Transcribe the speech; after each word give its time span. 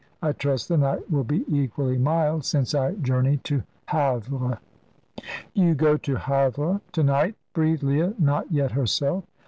I 0.19 0.31
trust 0.31 0.67
the 0.67 0.77
night 0.79 1.11
will 1.11 1.23
be 1.23 1.45
equally 1.47 1.99
mild, 1.99 2.43
since 2.43 2.73
I 2.73 2.93
journey 2.95 3.37
to 3.43 3.61
Havre." 3.87 4.57
"You 5.53 5.75
go 5.75 5.95
to 5.95 6.15
Havre 6.15 6.81
to 6.93 7.03
night?" 7.03 7.35
breathed 7.53 7.83
Leah, 7.83 8.15
not 8.17 8.51
yet 8.51 8.71
herself. 8.71 9.25